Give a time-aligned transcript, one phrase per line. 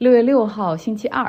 [0.00, 1.24] 六月六号，星期二，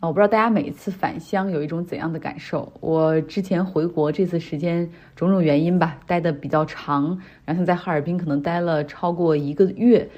[0.00, 2.72] 啊，我不知道大家每一次返乡有一种怎样的感受。
[2.80, 10.08] 我之前回国这次时间种种原因吧，待的比较长，然后在哈尔滨可能待了超过一个月。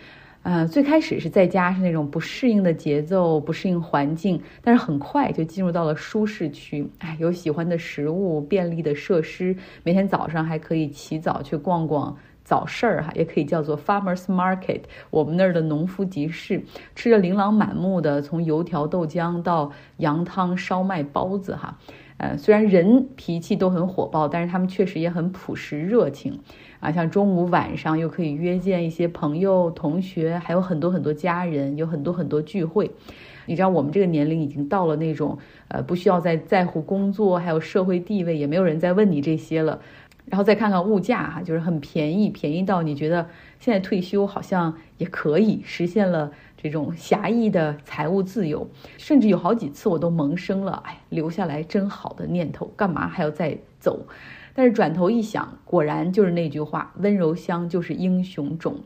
[0.43, 6.89] 呃，最开始是在家是那种不适应的节奏，不适应环境，但是很快就进入到了舒适区。
[6.97, 9.55] 哎，有喜欢的食物，便利的设施，
[9.85, 12.17] 每天早上还可以起早去逛逛。
[12.53, 16.63] 早市儿哈，也可以叫做 farmers market，我们那儿的农夫集市，
[16.95, 21.79] 吃着琳琅满目的从油条、豆浆到羊汤、烧麦、包子哈，
[22.19, 26.39] 呃，虽然人脾气都很火爆，但是他们确实也很朴实热情
[26.79, 26.93] 啊。
[26.93, 32.91] 像中午、晚上又可以约见一些朋友、同学，还有很多很多家人，有很多很多聚会。
[33.47, 39.81] 你知道我们这个年龄已经到了那种呃，不需要再在乎工作，还有社会地位，也没有人再问你这些了。
[40.27, 54.07] 然后再看看物价哈，就是很便宜，便宜到你觉得现在退休好像也可以实现了这种狭义的财务自由，甚至有好几次我都萌生了哎留下来真好的念头，干嘛还要再走？
[54.55, 58.77] 但是转头一想，果然就是那句话，温柔乡就是英雄冢。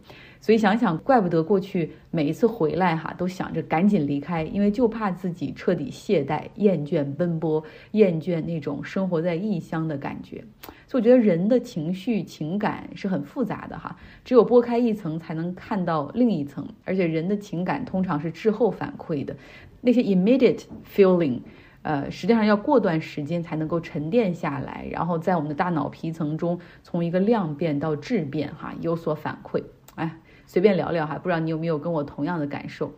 [0.46, 10.44] 所以想想，怪不得过去每一次回来哈，都想着赶紧离开，因为就怕自己彻底懈怠、厌倦奔波、厌倦那种生活在异乡的感觉。
[10.86, 16.64] 所以我觉得人的情绪、情感是很复杂的哈，只有拨开一层，才能看到另一层。
[16.84, 19.34] 而且人的情感通常是滞后反馈的，
[19.80, 21.40] 那些 immediate feeling，
[21.82, 29.60] 呃，实际上要过段时间才能够沉淀下来，然后在我们的大脑皮层中从一个量变到质变哈，有所反馈。
[29.96, 30.16] 哎。
[30.46, 32.92] 随便聊聊哈，不知道你有没有跟我同样的感受？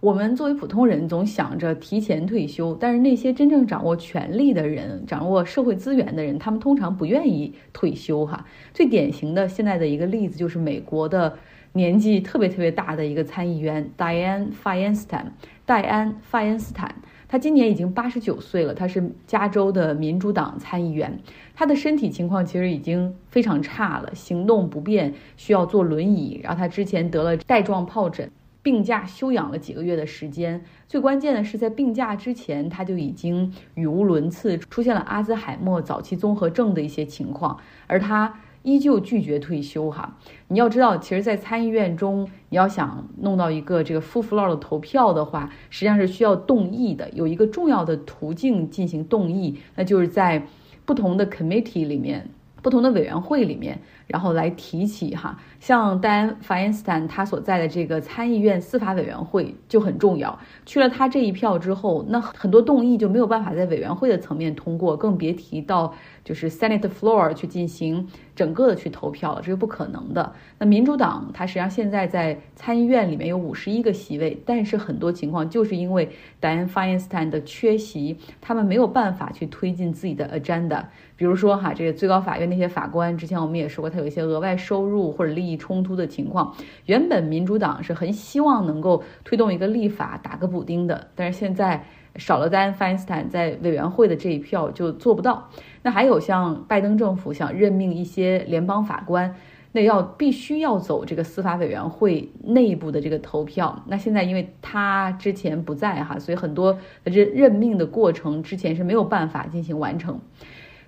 [0.00, 8.44] 我们作为普通人，总想着提前退休，但是那些真正掌握权力的人、掌握社会资源的人，他们通常不愿意退休哈。
[8.74, 11.38] 最典型的现在的一个例子就是美国的
[11.72, 15.26] 年纪特别特别大的一个参议员 Diane Feinstein，
[15.64, 16.94] 戴安·法恩斯坦。
[17.28, 21.18] 他今年已经八十九岁了，他是加州的民主党参议员。
[21.54, 26.40] 他的身体情况其实已经非常差了，行动不便，需要坐轮椅。
[26.42, 28.30] 然后他之前得了带状疱疹，
[28.62, 30.62] 病假休养了几个月的时间。
[30.86, 38.40] 最关键的是，在病假之前，他就已经语无伦次，出现了阿兹海默早期综合症的一些情况，而他。
[38.66, 40.18] 依旧拒绝退休哈，
[40.48, 47.08] 你要知道，其实，在参议院中，你要想弄到一个这个 full floor 的投票的话，实际上是需要动议的。
[47.10, 50.44] 有一个重要的途径进行动议，那就是在
[50.84, 52.28] 不同的 committee 里面。
[52.60, 60.38] 不同的委员会里面，然后来提起哈，像戴安·法恩斯坦他所在的这个参议院司法委员会就很重要。
[60.64, 65.92] 去了他这一票之后，那很多动议就没有办法在委员会的层面通过，更别提到
[66.24, 70.32] 就是 Senate floor 去进行整个的去投票了，这是不可能的。
[70.58, 76.08] 那民主党它实际上现在在参议院里面有五十一个席位，但是很多情况就是因为
[76.38, 80.84] 戴安·法恩斯坦的缺席，他们没有办法去推进自己的 agenda。
[81.16, 86.54] 比如说哈，这个最高法院那些法官，之前我们也说过，有一些额外收入或者利益冲突的情况。
[86.84, 91.84] 原本民主党是很希望能够推动一个立法打个补丁的，但是现在
[92.16, 95.50] 少了丹·费因斯坦在委员会的这一票就做不到。
[95.82, 99.34] 那还有像拜登政府想任命一些联邦法官，
[99.72, 103.84] 那要必须要走这个司法委员会内部的这个投票。
[103.86, 110.18] 那现在因为他之前不在哈，所以很多任任命的过程之前是没有办法进行完成。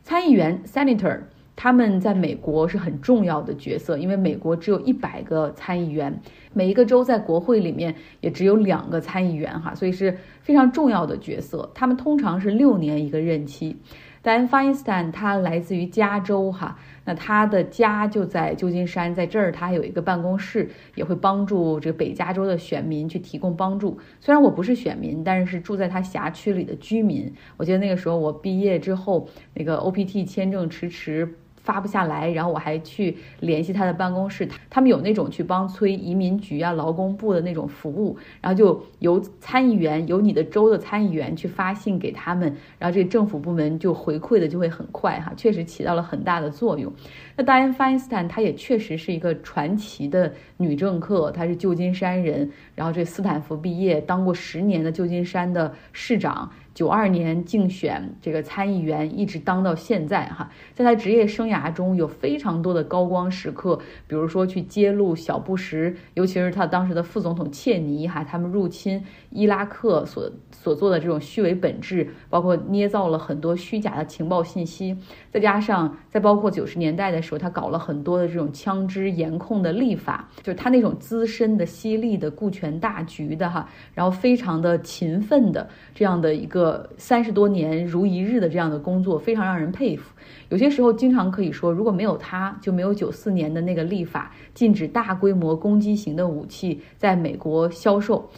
[0.02, 1.20] 参议员 （senator）
[1.60, 6.16] 他们在美国是很重要的角色，因为美国只有一百个参议员，
[6.52, 11.68] 每一个州在国会里面也只有两个参议员，哈，所以是非常重要的角色。
[11.74, 13.76] 他们通常是六年一个任期。
[14.22, 23.98] 戴安·法因斯坦他来自于加州，哈，那他的家就在旧金山，在这儿他还有一个办公室，也会帮助这个北加州的选民去提供帮助。
[24.20, 27.32] 虽然我不是选民，但是是住在他辖区里的居民。
[27.56, 31.28] 我记得那个时候我毕业之后，那个 OPT 签证迟迟。
[31.68, 46.90] 发不下来，然后我还去联系他的办公室，他他们有那种去帮催移民局啊、劳工部的那种服务，然后就由参议员、由你的州的参议员去发信给他们，然后这政府部门就回馈的就会很快哈，确实起到了很大的作用。
[47.36, 56.50] 那戴安·法因斯坦她也确实是一个传奇的女政客，她是旧金山人，然后这斯坦福毕业，当过十年的旧金山的市长。
[56.78, 60.48] 九二年竞选这个参议员，一直当到现在哈。
[60.76, 63.76] 在他职业生涯中有非常多的高光时刻，
[64.06, 74.96] 比如说去揭露小布什，尤其是他当时的副总统切尼哈，他们入侵伊拉克所所做的这种虚伪本质，包括捏造了很多虚假的情报信息，
[75.32, 90.14] 再加上再包括九十年代的时候，他搞了很多的这种枪支严控的立法，就是他那种资深的、犀利的、顾全大局的哈，然后非常的勤奋的这样的一个三十多年如一日的这样的工作，非常让人佩服。
[90.48, 98.28] 有些时候，经常可以说，如果没有他，就没有九四年的那个立法，禁止大规模攻击型的武器在美国销售。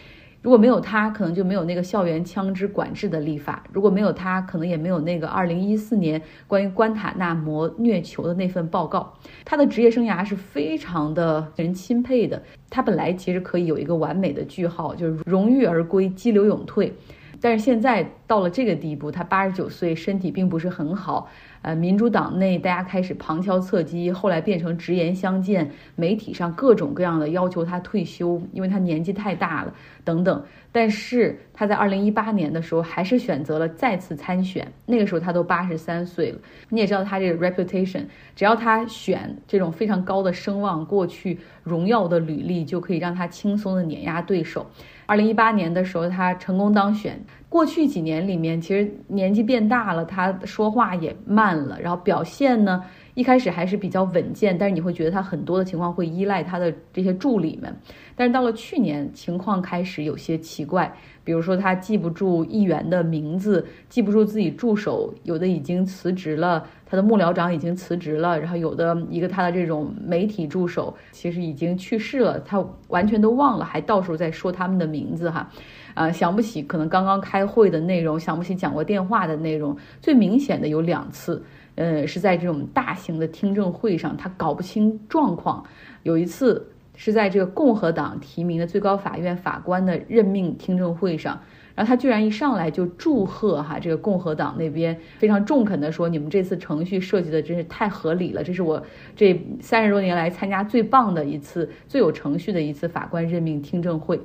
[0.42, 9.12] 如果没有他，可能就没有那个校园枪支管制的立法；如果没有他，可能也没有那个二零一四年关于关塔那摩虐囚的那份报告。
[9.44, 12.42] 他的职业生涯是非常的人钦佩的。
[12.70, 16.90] 他本来其实可以有一个完美的句号，就是荣誉而归，激流勇退。
[17.40, 21.28] 但是现在到了这个地步，他八十九岁，身体并不是很好。
[21.62, 30.42] 呃，民主党内大家开始旁敲侧击，后来变成直言相见，媒体上各种各样的要求他退休，因为他年纪太大了等等。
[30.72, 36.38] 但是他在二零一八年的时候还是选择了再次参选，那个时候他都八十三岁了。
[36.70, 38.04] 你也知道他这个 reputation，
[38.34, 44.64] 只要他选这种非常高的声望，过去荣耀的履历就可以让他轻松的碾压对手。
[45.10, 47.20] 二零一八年的时候，他成功当选。
[47.48, 52.84] 过去几年里面，其实年纪变大了，他说话也慢了，然后表现呢，
[53.14, 57.74] 一开始还是比较稳健，但是你会觉得他很多的情况会依赖他的这些助理们。
[58.14, 60.94] 但是到了去年，情况开始有些奇怪。
[61.22, 75.48] 比如说，他记不住议员的名字，记不住自己助手，有的已经辞职了，他的幕僚长已经辞职了，然后有的一个他的这种媒体助手其实已经去世了，他完全都忘了，还到时候在说他们的名字哈，
[75.94, 81.40] 啊，想不起可能刚刚开会的内容，想不起讲过电话的内容，最明显的有两次，
[81.74, 85.64] 呃，是在这种大型的听证会上，他搞不清状况，
[86.02, 86.66] 有一次。
[87.02, 91.40] 是在这个共和党提名的最高法院法官的任命听证会上，
[91.74, 98.84] 然后他居然一上来就祝贺哈这个共和党那边非常中肯的说，你们这次程序设计的真是太合理了，这是我
[99.16, 104.20] 这三十多年来参加最棒的一次、最有程序的一次法官任命听证会。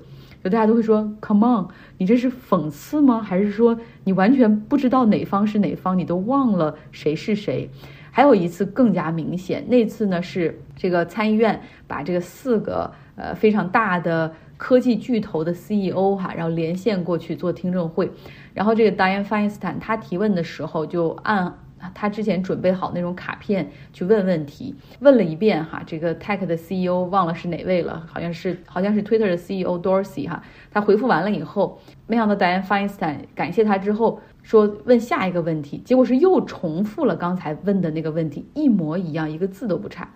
[0.46, 3.20] 就大家都会说，Come on，你这是讽刺吗？
[3.20, 7.68] 还是说你完全不知道哪方是哪方，你都忘了谁是谁？
[8.12, 18.12] 还有一次更加明显，那次呢是这个参议院把这个四个呃非常大的科技巨头的 CEO 哈，然后连线过去做听证会，
[18.54, 21.52] 然后这个 Diane Feinstein 他提问的时候就按
[21.94, 30.42] 他之前准备好那种卡片去问问题，问了一遍哈，这个 Tech 的 CEO 忘了是哪位了，好像是好像是 Twitter 的 CEO Dorsey 哈，
[30.72, 34.20] 他回复完了以后，没想到 Diane Feinstein 感谢他之后。
[34.46, 40.08] 说问下一个问题，结果是又重复了刚才问的那个问题，一模一样，一个字都不差。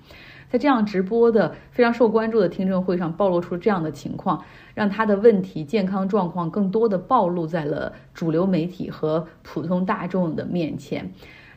[0.48, 4.44] 在这样直播的非常受关注的听证会上，暴露出这样的情况，
[4.76, 11.12] 让他的问题、健康状况更多的暴露在了主流媒体和普通大众的面前。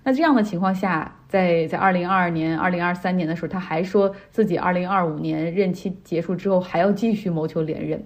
[0.04, 8.04] 那这样的情况下，在在二零二二年、二零二三年的时候，他还说自己二零二五年任期结束之后还要继续谋求连任。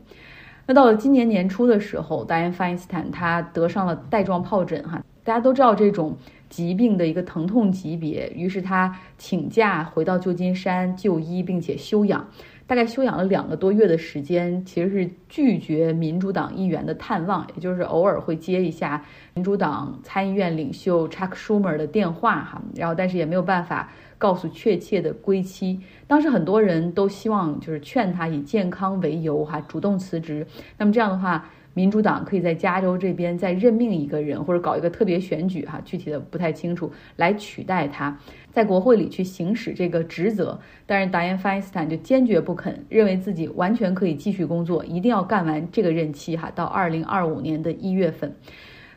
[0.67, 6.17] 那到了今年年初的时候，达 t 费因斯坦他得上了带状疱疹，哈，大家都知道这种
[6.49, 12.29] 疾病的一个疼痛级别，于是他请假回到旧金山就医，并且休养，
[12.67, 19.05] 大概休养了两个多月的时间，其实是拒绝民主党议员的探望，也就是偶尔会接一下
[19.35, 23.89] 民主党参议院领袖 Chuck Schumer 的电话，哈，然后但是也没有办法。
[24.19, 25.79] 告诉确切的归期。
[26.07, 30.47] 当时很多人都希望，就是劝他以健康为由，哈，主动辞职。
[30.79, 31.47] 那么这样的话，
[31.77, 38.19] 民主党可以在加州这边再任命一个人，或者搞一个特别选举，哈，具体的不太清楚，来取代他，
[38.51, 40.59] 在国会里去行使这个职责。
[40.87, 48.35] 但是达延·费因斯坦就坚决不肯，认为自己完全可以继续工作，一定要干完这个任期，哈，到二零二五年的一月份。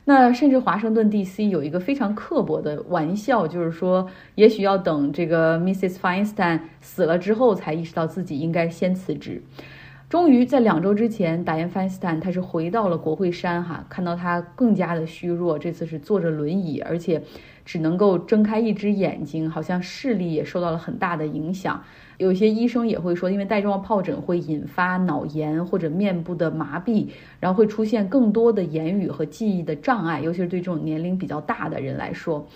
[0.05, 1.50] 那甚至华盛顿 D.C.
[1.50, 5.98] 有一个非常刻薄的玩笑，就是说，也许要等这个 Mrs.
[5.98, 9.43] Feinstein 死了之后，才意识到自己应该先辞职。
[10.09, 17.21] 终于在两周之前，达延 Feinstein 他是回到了国会山，哈，看到他更加的虚弱，这次是坐着轮椅，而且
[17.63, 21.79] 只能够睁开一只眼睛，好像视力也受到了很大的影响。
[22.17, 27.07] 有些医生也会说，因为带状疱疹会引发脑炎或者面部的麻痹，
[27.39, 32.47] 然后会出现更多的言语和记忆的障碍，尤其是对这种年龄比较大的人来说。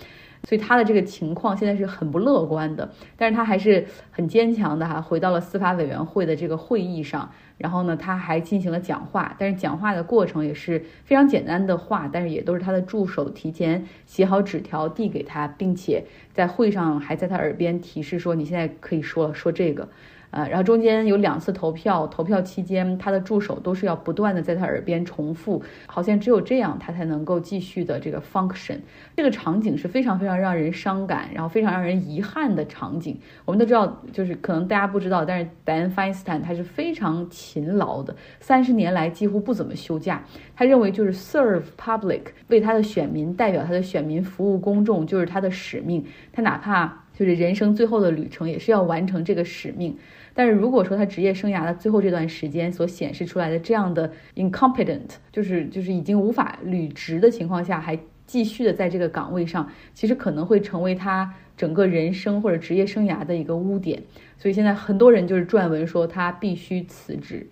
[0.44, 2.90] 所以他的这个情况现在是很不乐观的。
[3.16, 7.30] 但是他还是很坚强的哈，回到了司法委员会的这个会议上。
[7.56, 19.88] 然后呢，他还进行了讲话，但是讲话的过程也是非常简单的话，但是也都是他的助手提前写好纸条递给他，并且在会上还在他耳边提示说：“你现在可以说，说这个。”
[20.34, 28.78] 呃，然后中间有两次投票，投票期间他的助手都是要不断的在他耳边重复，好像只有这样他才能够继续的这个 function。
[29.16, 33.16] 这个场景是非常非常让人伤感，然后非常让人遗憾的场景。
[33.44, 40.20] 我们都知道，就是可能大家不知道，但是戴恩·费因斯坦他是非常勤劳的，三十年来几乎不怎么休假。
[40.56, 46.04] 他认为就是 serve public，为他的选民代表他的选民服务公众就是他的使命。
[46.32, 49.96] 他哪怕就是人生最后的旅程，也是要完成这个使命。
[50.34, 64.02] 但是如果说他职业生涯的最后这段时间所显示出来的这样的 incompetent，就是就是已经无法履职的情况下，还继续的在这个岗位上，其实可能会成为他整个人生或者职业生涯的一个污点。
[64.36, 67.46] 所以现在很多人就是撰文说他必须辞职，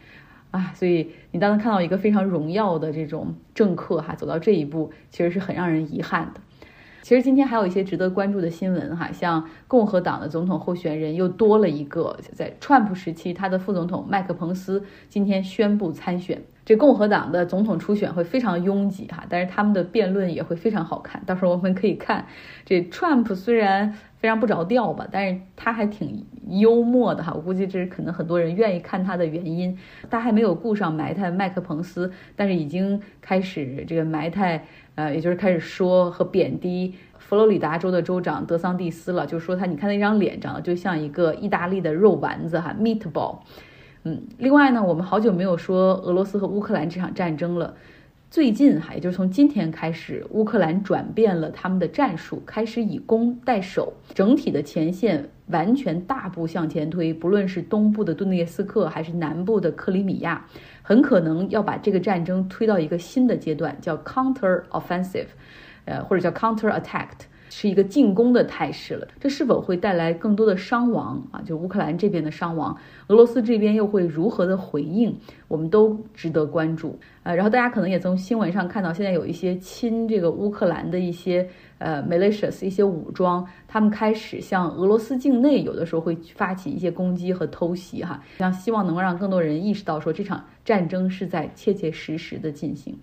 [0.50, 6.40] 啊，所以你当看到一个非常荣耀的这种政客哈走到这一步，其实是很让人遗憾的。
[7.02, 16.40] 其实今天还有一些值得关注的新闻哈，像共和党的总统候选人又多了一个，在川普时期，他的副总统麦克彭斯今天宣布参选。
[16.64, 21.20] 这共和党的总统初选会非常拥挤哈，但是他们的辩论也会非常好看。
[21.26, 22.24] 到时候我们可以看，
[22.64, 27.32] 这 Trump 虽然非常不着调吧，但是他还挺幽默的哈。
[27.34, 29.76] 我估计这是可能很多人愿意看他的原因。
[30.08, 34.64] 他还没有顾上埋汰麦克彭斯，但是已经开始这个埋汰。
[34.94, 43.38] 呃，也就是开始说和贬低佛罗里达州的州长德桑蒂斯了，就说他，你看那张脸长得就像一个意大利的肉丸子哈，meatball。
[44.04, 47.74] 嗯，另外呢，我们好久没有说俄罗斯和乌克兰这场战争了。
[48.32, 60.46] 最近哈，也就是从今天开始，乌克兰转变了他们的战术，开始以攻代守，整体的前线完全大步向前推，不论是东部的顿涅斯克还是南部的克里米亚。
[60.80, 65.26] 很可能要把这个战争推到一个新的阶段，叫 counter offensive，
[65.84, 69.06] 呃，或者叫 counter attacked 是一个进攻的态势了。
[69.20, 71.42] 这是否会带来更多的伤亡啊？
[71.44, 72.74] 就乌克兰这边的伤亡，
[73.08, 75.14] 俄罗斯这边又会如何的回应？
[75.48, 76.98] 我们都值得关注。
[77.24, 92.96] 呃，然后大家可能也从新闻上看到，现在有一些亲这个乌克兰的一些呃 Malicious 一些武装，他们开始向俄罗斯境内有的时候会发起一些攻击和偷袭哈，像希望能够让更多人意识到说这场战争是在切切实实的进行。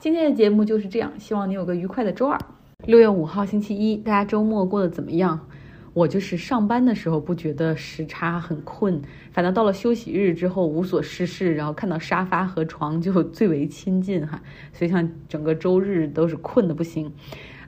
[0.00, 2.36] 今天的节目就是这样，希望你有个愉快的周二。
[2.84, 5.46] 六月五号星期一，大家周末过得怎么样？
[5.94, 17.12] 我就是上班的时候不觉得时差很困，反倒到了休息日之后无所事事，然后看到沙发和床就最为亲近哈，所以像整个周日都是困的不行。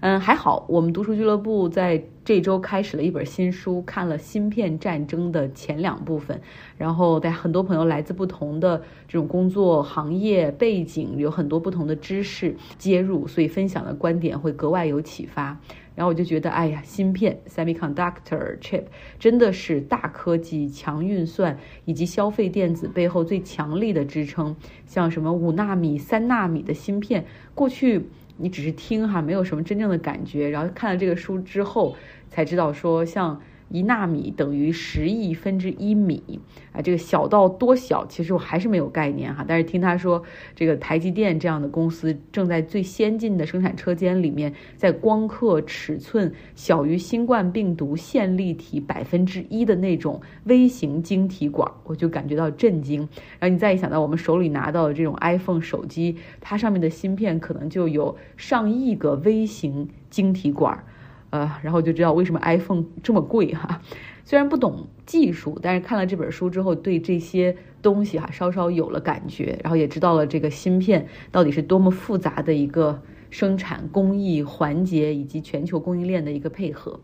[0.07, 6.43] 嗯，还好，我们读书俱乐部在这周开始了一本新书，看了《芯片战争》的前两部分，
[6.77, 15.59] 然后大家很多朋友来自不同的这种工作行业背景，有很多不同的知识接入，所以分享的观点会格外有启发。
[15.95, 18.83] 然后我就觉得，哎呀，芯片 （semiconductor chip）
[19.19, 24.55] 真的是大科技、强运算以及消费电子背后最强力的支撑。
[24.85, 28.11] 像什么五纳米、三纳米的芯片，过去。
[28.37, 30.49] 你只是听哈，没有什么真正的感觉。
[30.49, 31.97] 然后看了这个书之后，
[32.29, 33.41] 才知道说像。
[33.69, 36.41] 一纳米等于十亿分之一米
[36.73, 39.45] 啊，这个小到多小，其实我还是没有概念哈。
[39.47, 40.23] 但是听他说，
[40.55, 53.01] 这个台积电这样的公司正在最先进的生产车间里面，在光刻尺寸小于新冠病毒线粒体百分之一的那种微型晶体管，我就感觉到震惊。
[53.39, 60.85] 然后你再一想到我们手里拿到的这种 iPhone 手机，它上面的芯片可能就有上亿个微型晶体管。
[61.35, 63.83] 呃，然后就知道为什么 iPhone 这么贵哈。
[64.25, 77.01] 虽然不懂技术，但是看了这本书之后，对这些东西哈稍稍有了感觉，然后也知道了这个芯片到底是多么复杂的一个生产工艺环节，以及全球供应链的一个配合。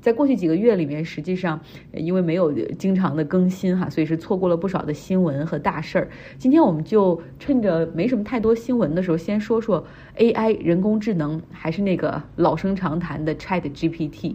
[0.00, 1.60] 在过去几个月里面，实际上
[1.92, 6.08] 因为没有经常的更新哈，所以是错过了不少的新闻和大事儿。
[6.38, 9.86] 今天我们就趁着没什么太多新闻的时候，先说说
[10.16, 14.34] AI 人工智能，还是那个老生常谈的 Chat GPT。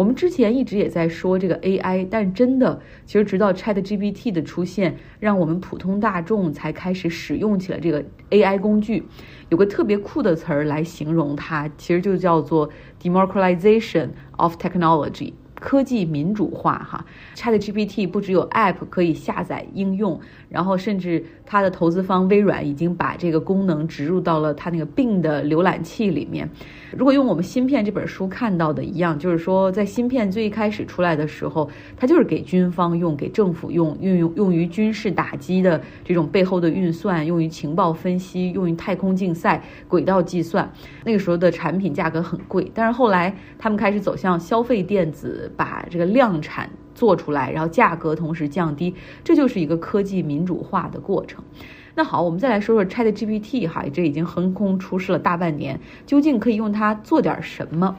[0.00, 9.04] 我们之前一直也在说这个 AI，但真的，其实直到 Chat GPT 的出现，让我们普通大众才开始使用起了这个 AI 工具。
[9.50, 12.70] 有个特别酷的词儿来形容它，其实就叫做
[13.02, 17.04] democratization of technology，科技民主化哈
[17.36, 26.48] ，ChatGPT 不只有 App 可以下载应用，然后甚至它的投资方微软已经把这个功能植入到了它那个并的浏览器里面。
[26.96, 40.68] 如果用我们《芯片》这本书看到的一样，就是说在芯片最一开始出来的时候，它就是给军方用、给政府用、运用用于军事打击的这种背后的运算，用于情报分析，用于太空竞赛、轨道计算。
[41.04, 45.49] 那个时候的产品价格很贵，但是后来他们开始走向消费电子。
[45.56, 51.42] 把这个量产做出来，然后价格同时降低，这就是一个科技民主化的过程。
[51.94, 57.96] 那好，我们再来说说 Chat GPT 哈，这已经横空出世了大半年，究竟可以用它做点什么？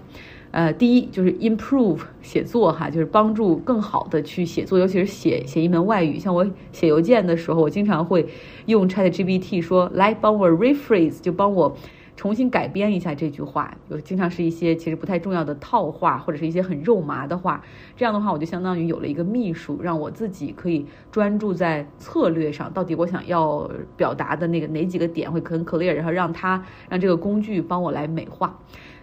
[0.52, 6.20] 呃，第一就是 improve 写作哈，就是帮助更好的去写作，尤其是写写一门外语。
[6.20, 8.28] 像我写邮件的时候，我经常会
[8.66, 11.76] 用 Chat GPT 说来帮我 rephrase，就帮我。
[12.22, 17.60] 重新改编一下这句话，有经常是一些其实不太重要的套话，或者是一些很肉麻的话。
[17.98, 28.56] 这样的话，我就相当于有了一个秘书，让我自己可以专注在策略上，到底我想要表达的那个哪几个点会很 clear，然后让他让这个工具帮我来美化。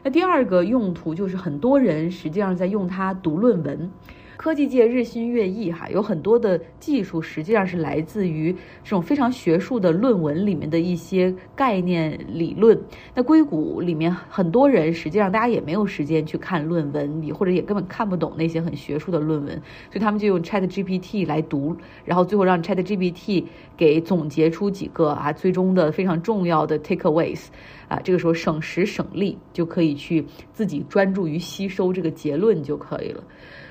[0.05, 3.91] 那第二个用途就是很多人实际上在用它读论文。
[4.39, 8.53] 科技界日新月异，哈，有很多的技术实际上是来自于
[8.85, 12.81] 这种非常学术的论文里面的一些概念理论。
[13.17, 19.57] 那硅谷里面很多人实际上大家也没有时间去看论文，你或者也根本看不懂那些很学术的论文，
[19.91, 23.43] 所以他们就用 Chat GPT 来读，然后最后让 Chat GPT
[23.77, 27.47] 给总结出几个啊最终的非常重要的 takeaways，
[27.89, 33.25] 啊，这个时候省时省力，就可以去自己专注于吸收这个结论就可以了。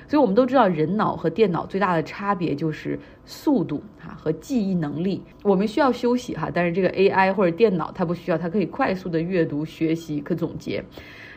[0.08, 5.22] 所以我们都知道，人脑和电脑最大的差别就是速度哈和记忆能力。
[5.42, 10.82] 我们需要休息哈，但是这个 AI 或者电脑它不需要，它可以快速的阅读、学习、可总结。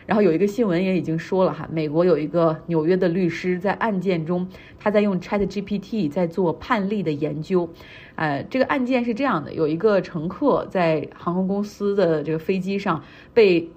[0.06, 4.48] 然后有一个新闻也已经说了哈，美国有一个纽约的律师在案件中，
[4.80, 7.68] 他在用 ChatGPT 在做判例的研究。
[8.14, 13.68] 呃，这个案件是这样的：有一个乘客在航空公司的这个飞机上被。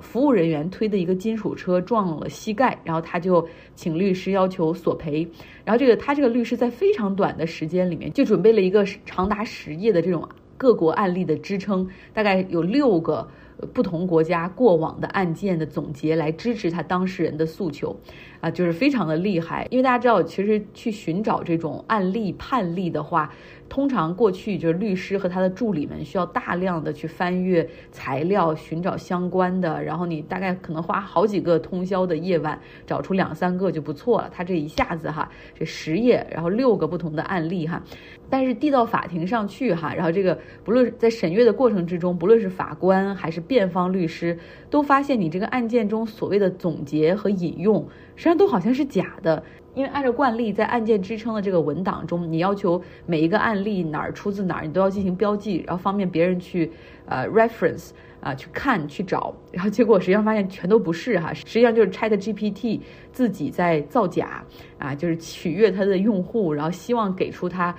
[0.00, 5.26] 服务人员推的一个金属车撞了膝盖，然后他就请律师要求索赔。
[5.64, 13.28] 然后这个他这个律师在非常短的时间里面就准备了一个长达十页的这种各国案例的支撑，大概有六个
[13.72, 17.94] 不同国家过往的案件的总结来支持他当事人的诉求，
[18.40, 19.66] 啊，就是非常的厉害。
[19.70, 23.32] 因为大家知道，其实去寻找这种案例判例的话。
[23.70, 34.28] 通常过去就是律师和他的助理们需要大量的去翻阅材料，寻找相关的，然后你大概可能花好几个通宵的夜晚找出两三个就不错了。
[34.30, 37.80] 他这一下子哈，这十页，然后六个不同的案例哈，
[38.28, 44.36] 但是递到法庭上去哈，然后这个不论在审阅的过程之中，不论是法官还是辩方律师，
[44.68, 49.40] 都发现你这个案件中所谓的总结和引用，实际上都好像是假的。
[49.80, 56.70] 因为按照惯例，在案件支撑的这个文档中，你要求每一个案例哪儿出自哪儿，你都要进行标记，然后方便别人去
[57.06, 59.34] 呃 reference 啊去看去找。
[59.50, 62.78] 然后结果实际上发现全都不是哈，实际上就是 Chat GPT
[63.10, 64.44] 自己在造假
[64.78, 67.74] 啊，就是取悦他的用户，然后希望给出他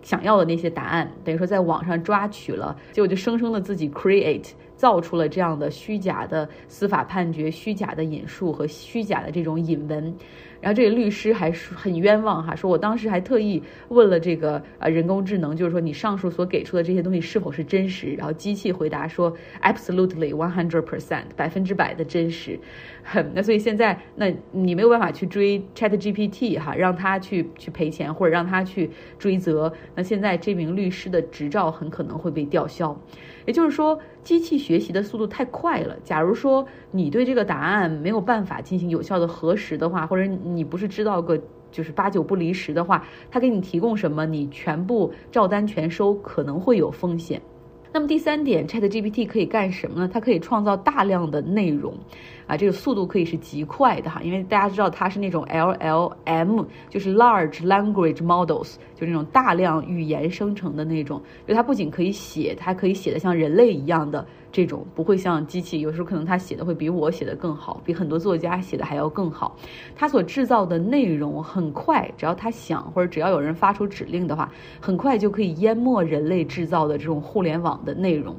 [0.00, 10.14] 想要的那些答案，等于说在网上抓取了，结果就生生的自己 create 造出了这样的虚假的司法判决、虚假的引述和虚假的这种引文。
[10.60, 18.14] 然后这个律师还是很冤枉哈，说我当时还特意问了这个呃人工智能，就是说你上述所给出的这些东西是否是真实？
[18.14, 22.56] 然后机器回答说 absolutely one hundred percent 百分之百的真实。
[23.34, 29.72] 那所以现在那你没有办法去追 Chat GPT 哈，让他去去赔钱或者让他去追责。
[29.96, 32.96] 那现在这名律师的执照很可能会被吊销。
[33.46, 35.96] 也就是说，机器学习的速度太快了。
[36.04, 47.40] 假如说你对这个答案没有办法进行有效的核实的话，或者你不是知道个就是八九不离十的话，它给你提供什么，你全部照单全收，可能会有风险。
[47.94, 50.10] 那么第三点，Chat GPT 可以干什么呢？
[50.10, 51.94] 它可以创造大量的内容。
[52.52, 61.22] 啊，这个速度可以是极快的哈，因为大家知道它是那种 LLM，就是 Large Language Models，就是那种大量语言生成的那种。
[61.48, 65.80] 就它不仅可以写，它可以写的像人类一样的这种，不会像机器。
[65.80, 69.56] 有时候可能它写的会比我写的更好，比很多作家写的还要更好。
[69.96, 78.36] 它所制造的内容很快，只要它想或者只要有人发出指令的话，很快就可以淹没人类制造的这种互联网的内容。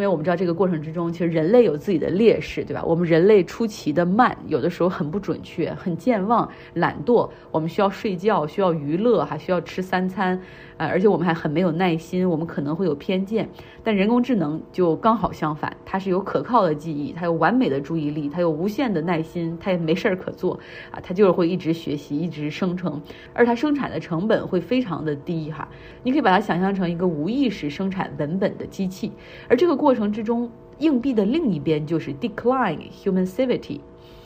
[0.00, 2.82] 因为我们知道这个过程之中，其实人类有自己的劣势，对吧？
[2.82, 7.28] 我们人类出奇的慢，有的时候很不准确，很健忘、懒惰。
[7.50, 10.40] 我们需要睡觉，需要娱乐，还需要吃三餐。
[10.80, 13.46] 呃，而且我们还很没有耐心，我们可能会有偏见，
[13.84, 20.58] 但人工智能就刚好相反，它是有可靠的记忆，它有完美的注意力，它有无限的耐心，它也没事儿可做
[20.90, 22.98] 啊，它就是会一直学习，一直生成，
[23.34, 25.68] 而它生产的成本会非常的低哈，
[26.02, 29.12] 你可以把它想象成一个无意识生产文本的机器，
[29.48, 33.80] 而这个过程之中，硬币的另一边就是 decline human civility，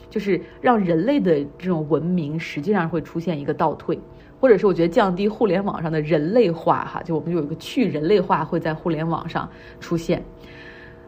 [0.09, 3.99] 就是让人类的这种文明实际上会出现一个倒退。
[4.39, 10.23] 或者是我觉得降低互联网上的人类化，哈，就我们有一个去人类化会在互联网上出现。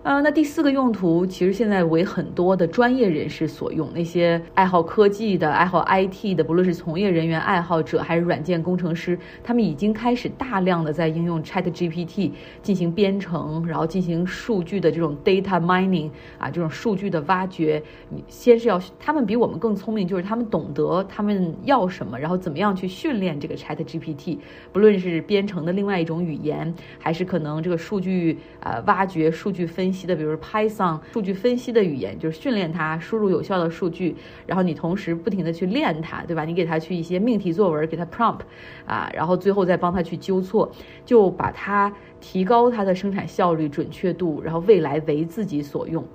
[0.07, 17.83] 呃，那第四个用途其实现在为很多的专业人士所用，那些爱好科技的、爱好 IT 的，不论是从业人员、爱好者还是软件工程师，他们已经开始大量的在应用 ChatGPT 进行编程，然后进行数据的这种 data mining 啊，这种数据的挖掘。
[18.07, 24.37] 你先是要他们比我们更聪明，就是他们懂得他们要什么，然后怎么样去训练这个 ChatGPT，
[24.71, 29.96] 不论是编程的另外一种语言，还是可能这个数据呃挖掘、数据分析。
[30.05, 36.43] 的，比如 Python 数据分析的语言，就是训练它输入有效的数据，然后你同时不停的去练它，对吧？
[36.45, 38.41] 你给它去一些命题作文，给它 prompt，
[38.85, 40.69] 啊，然后最后再帮它去纠错，
[41.05, 46.05] 就把它提高它的生产效率、准确度，然后未来为自己所用。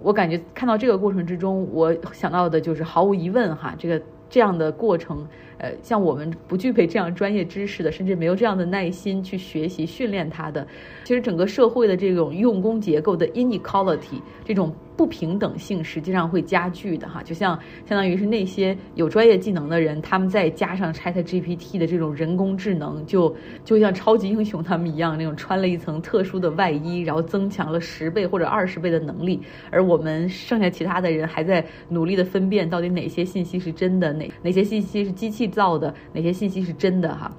[0.00, 5.28] 我感觉看到这个过程之中，我想到的就是毫无疑问哈，这个这样的过程。
[5.62, 10.66] 呃，像我们不具备这样专业知识的，甚至没有这样的耐心去学习训练它的，
[11.04, 17.22] 其实整个社会的这种用工结构的 inequality 这种不平等性，实际上会加剧的哈。
[17.22, 23.32] 就像相当于是那些有专业技能的人，他们再加上 Chat GPT 的这种人工智能，就
[23.64, 35.51] 就像超级英雄他们一样，那种穿了一层特殊的外衣，然后增强了十倍或者二十倍的能力，而我们剩下其他的人还在努力的分辨到底哪些信息是真的，哪哪些信息是机器。
[35.52, 37.30] 造的哪些信息是真的哈？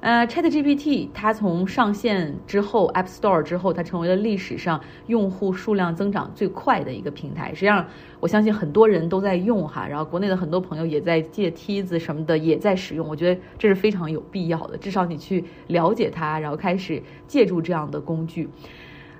[0.00, 7.52] 呃，ChatGPT 它从上线之后，App Store 之后，它成为了历史上用户数量增长最快的一个平台。
[7.52, 7.84] 实际上，
[8.20, 13.08] 我相信很多人都在用哈，然后国内的很多朋友也在借梯子什么的也在使用。
[13.08, 18.48] 我觉得这是非常有必要的，至少你去了解它，然后开始借助这样的工具。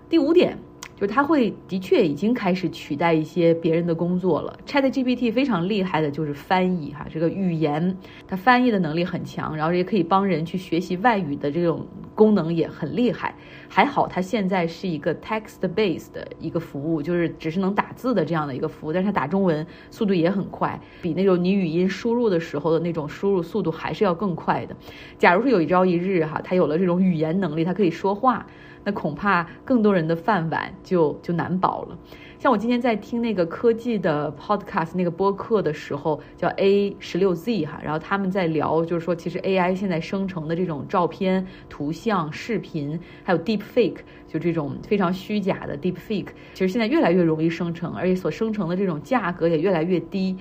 [0.09, 0.57] 第五点。
[0.99, 4.59] 就是它会的确已经开始取代一些别人的工作了。
[4.67, 13.33] Chat GPT 非常厉害的就是翻译哈，这个语言它翻译的能力很强，然后也可以帮人去学习外语的这种功能也很厉害。
[13.69, 24.75] 还好它现在是一个 text based 的一个服务，就是只是能打字的这样的一个服务，但是它打中文速度也很快，比那种你语音输入的时候的那种输入速度还是要更快的。
[25.17, 28.45] 假如说有一朝一日哈，它有了这种语言能力，它可以说话。
[28.85, 31.99] 那恐怕更多人的饭碗就就难保了。
[32.39, 50.37] 像我今天在听那个科技的 podcast 那个播客的时候，叫 A 十六 Z 哈，然后他们在聊，就是说其实 AI 现在生成的这种照片、图像、视频，还有 deep fake，就这种非常虚假的 deep fake，其实现在越来越容易生成，而且所生成的这种价格也越来越低。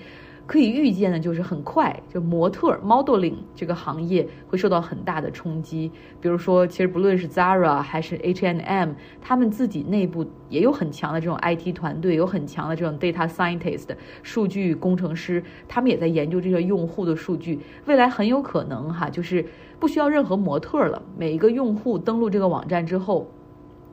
[0.48, 5.92] 可以预见的就是很快，就模特 modeling 这个行业会受到很大的冲击。
[6.22, 13.90] 比如说，其实不论是 Zara 还是 HNM，他们自己内部也有很强的这种 IT 团队，有很强的这种 data scientist
[14.24, 17.60] 数据工程师，他们也在研究这些用户的数据。
[17.86, 19.46] 未来很有可能哈，就是
[19.80, 23.30] 不需要任何模特了，每一个用户登录这个网站之后。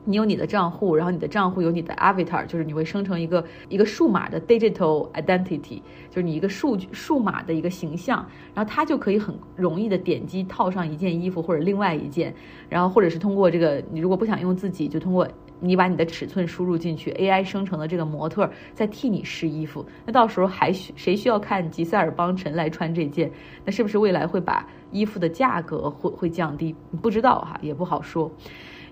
[0.05, 12.33] 你有你的账户，然后你的账户有你的 avatar，就是你会生成一个一个数码的 digital identity，就是你一个数据数码的一个形象，然后它就可以很容易的点击套上一件衣服或者另外一件，
[12.69, 15.27] 然后或者是通过这个，你如果不想用自己，就通过
[15.59, 23.31] 你把你的尺寸输入进去，AI 生成的这个模特再替你试衣服，那到时候还需谁需要看吉塞尔邦辰来穿这件？
[23.63, 26.75] 那是不是未来会把衣服的价格会会降低？
[27.01, 28.29] 不知道哈，也不好说。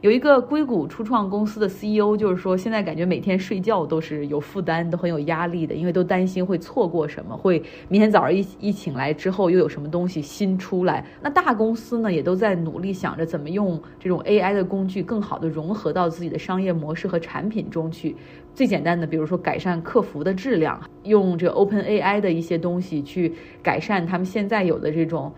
[0.04, 11.06] 有一个硅谷初创公司的 CEO，就是说现在感觉每天睡觉都是有负担，都很有压力的，因为都担心会错过什么，会明天早上一一醒来之后又有什么东西新出来。
[11.22, 18.14] 那大公司呢，也都在努力想着怎么用这种 AI 的工具更好的融合到自己的商业模式和产品中去。
[18.54, 25.34] 最简单的，比如说改善客服的质量，用这个 OpenAI 的一些东西去改善他们现在有的这种。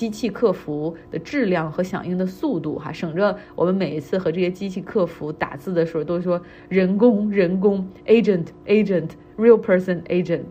[0.00, 10.46] 机器客服的质量和响应的速度，哈，省着我们每一次和这些机器客服打字的时候，都说人工人工 agent agent real person agent，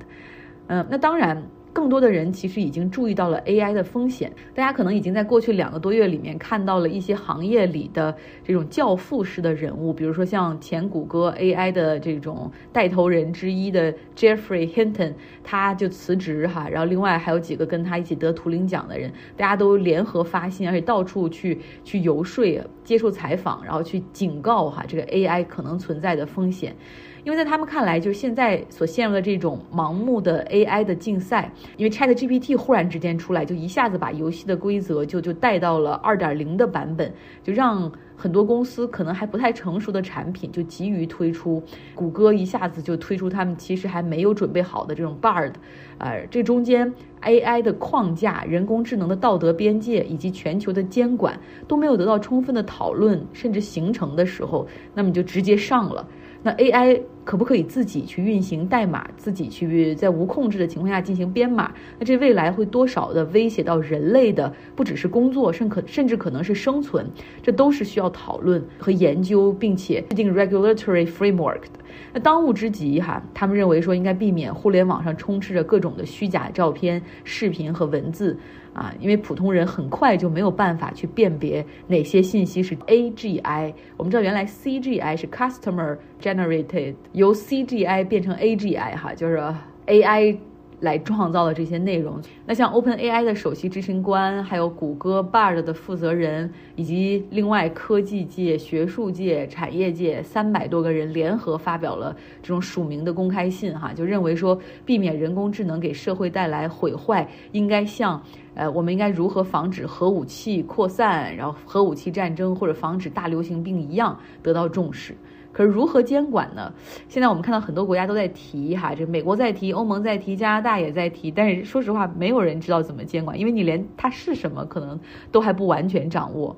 [0.68, 1.42] 嗯，那当然。
[1.80, 4.30] 更多的人其实已经注意到了 AI 的风险。
[4.54, 8.14] 大家可能已经在过去两个多月里面看到了一些行业里的
[8.44, 22.44] 这种教父式的人物，比如说像前谷歌 AI 的这种带头人之一的 Jeffrey Hinton，他就辞职哈，然后另外还有几个跟他一起得图灵奖的人，大家都联合发信，而且到处去去游说、
[22.90, 26.76] 接受采访，然后去警告哈这个 AI 可能存在的风险。
[27.24, 41.64] 因为在他们看来，就是现在所陷入的这种盲目的 AI 的竞赛，因为 Chat GPT 忽然之间出来，就一下子把游戏的规则就就带到了二点零的版本，就让很多公司可能还不太成熟的产品就急于推出。
[41.96, 45.54] 谷歌一下子就推出他们其实还没有准备好的这种 Bard，
[46.00, 56.06] 呃，这中间 AI 的框架、人工智能的道德边界以及全球的监管都没有得到充分的讨论，甚至形成的时候，那么就直接上了。
[56.44, 61.72] 那 AI 可不可以自己去运行代码，自己去在无控制的情况下进行编码？
[62.00, 67.06] 那这未来会多少的威胁到人类的，不只是工作，甚可甚至可能是生存，
[67.44, 71.80] 这都是需要讨论和研究，并且制定 regulatory framework 的。
[72.14, 78.36] 那当务之急哈，他们认为说应该避免互联网上充斥着各种的虚假照片、视频和文字。
[78.72, 83.74] 啊，因为普通人很快就没有办法去辨别哪些信息是 AGI。
[83.98, 89.38] 我们知道原来 CGI 是 Customer Generated，由 CGI 变成 AGI 哈，就是
[89.86, 90.38] AI。
[90.82, 115.14] 来创造的这些内容，那像 OpenAI 的首席执行官，还有谷歌 Bard 的负责人，以及另外科技界、学术界、产业界三百多个人联合发表了这种署名的公开信，哈，就认为说，避免人工智能给社会带来毁坏，应该像，呃，我们应该如何防止核武器扩散，然后核武器战争或者防止大流行病一样得到重视。
[115.52, 116.72] 可是如何监管呢？
[117.08, 121.32] 现在我们看到很多国家都在提哈，这美国在提，欧盟在提，加拿大也在提。
[121.32, 125.00] 但是说实话，没有人知道怎么监管，因为你连它是什么可能
[125.32, 126.56] 都还不完全掌握。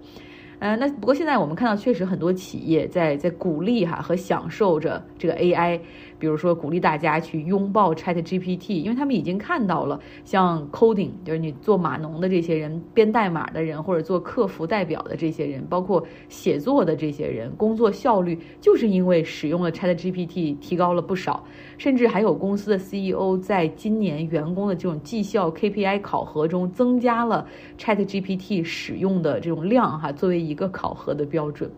[0.61, 5.79] 呃，那不过现在我们看到，确实很多企业在在鼓励哈和享受着这个 AI。
[6.19, 21.43] 比如说，鼓励大家去拥抱 Chat GPT，因为他们已经看到了，像 coding，就是你做码农的这些人、编代码的人，或者做客服代表的这些人，包括写作的这些人，工作效率就是因为使用了 Chat GPT 提高了不少。
[21.79, 27.47] 甚至还有公司的 CEO 在今年员工的这种绩效 KPI 考核中增加了
[27.79, 31.71] Chat GPT 使用的这种量，哈，作为一个考核的标准。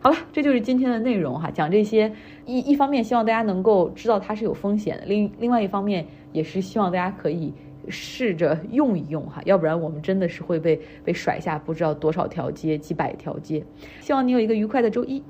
[0.00, 1.50] 好了，这就是今天的内容哈。
[1.50, 2.12] 讲这些
[2.44, 7.54] 一一方面，希望大家能够知道它是有风险的；另另外一方面，也是希望大家可以
[7.88, 9.40] 试着用一用哈。
[9.46, 13.64] 要不然我们真的是会被被甩下不知道多少条街、几百条街。
[14.02, 15.24] 希望你有一个愉快的周一。